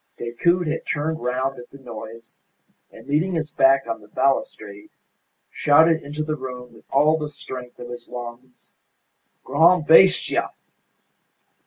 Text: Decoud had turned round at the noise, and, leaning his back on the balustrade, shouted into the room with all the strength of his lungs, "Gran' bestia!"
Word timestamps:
Decoud 0.17 0.65
had 0.65 0.83
turned 0.87 1.21
round 1.21 1.59
at 1.59 1.69
the 1.69 1.77
noise, 1.77 2.41
and, 2.91 3.05
leaning 3.05 3.33
his 3.35 3.51
back 3.51 3.85
on 3.85 4.01
the 4.01 4.07
balustrade, 4.07 4.89
shouted 5.51 6.01
into 6.01 6.23
the 6.23 6.35
room 6.35 6.73
with 6.73 6.85
all 6.89 7.19
the 7.19 7.29
strength 7.29 7.77
of 7.77 7.87
his 7.89 8.09
lungs, 8.09 8.73
"Gran' 9.43 9.83
bestia!" 9.83 10.49